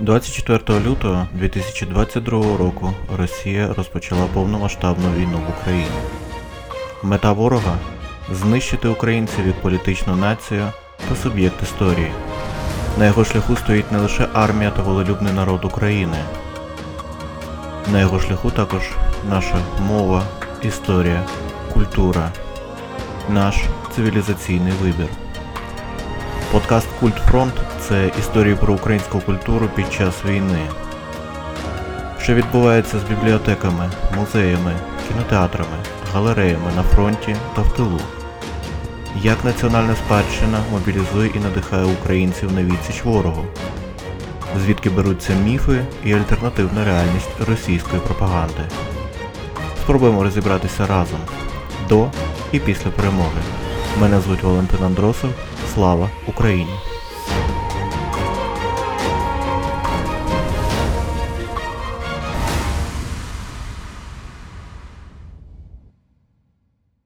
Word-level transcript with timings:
24 0.00 0.80
лютого 0.80 1.28
2022 1.32 2.56
року 2.56 2.92
Росія 3.18 3.74
розпочала 3.76 4.26
повномасштабну 4.34 5.12
війну 5.12 5.38
в 5.46 5.60
Україні. 5.60 5.96
Мета 7.02 7.32
ворога 7.32 7.78
знищити 8.32 8.88
українців 8.88 9.46
як 9.46 9.62
політичну 9.62 10.16
націю 10.16 10.72
та 11.08 11.16
суб'єкт 11.16 11.62
історії. 11.62 12.10
На 12.98 13.06
його 13.06 13.24
шляху 13.24 13.56
стоїть 13.56 13.92
не 13.92 13.98
лише 13.98 14.28
армія 14.32 14.70
та 14.70 14.82
волелюбний 14.82 15.32
народ 15.32 15.64
України. 15.64 16.18
На 17.92 18.00
його 18.00 18.20
шляху 18.20 18.50
також 18.50 18.82
наша 19.30 19.58
мова, 19.88 20.22
історія, 20.62 21.26
культура, 21.74 22.32
наш 23.28 23.56
цивілізаційний 23.94 24.72
вибір. 24.82 25.08
Подкаст 26.56 26.88
Культ 27.00 27.14
Фронт 27.14 27.54
це 27.80 28.10
історії 28.18 28.54
про 28.54 28.74
українську 28.74 29.20
культуру 29.20 29.68
під 29.74 29.92
час 29.92 30.24
війни. 30.24 30.68
Що 32.22 32.34
відбувається 32.34 32.98
з 32.98 33.02
бібліотеками, 33.02 33.90
музеями, 34.16 34.72
кінотеатрами, 35.08 35.76
галереями 36.12 36.70
на 36.76 36.82
фронті 36.82 37.36
та 37.56 37.62
в 37.62 37.72
тилу. 37.72 38.00
Як 39.22 39.44
національна 39.44 39.96
спадщина 39.96 40.58
мобілізує 40.72 41.30
і 41.34 41.38
надихає 41.38 41.84
українців 41.84 42.52
на 42.52 42.62
відсіч 42.62 43.04
ворогу. 43.04 43.44
Звідки 44.64 44.90
беруться 44.90 45.32
міфи 45.34 45.84
і 46.04 46.12
альтернативна 46.12 46.84
реальність 46.84 47.40
російської 47.48 48.02
пропаганди. 48.02 48.62
Спробуємо 49.82 50.22
розібратися 50.22 50.86
разом 50.86 51.20
до 51.88 52.06
і 52.52 52.60
після 52.60 52.90
перемоги. 52.90 53.55
Мене 54.00 54.20
звуть 54.20 54.42
Валентин 54.42 54.84
Андросов. 54.84 55.30
Слава 55.74 56.10
Україні! 56.26 56.95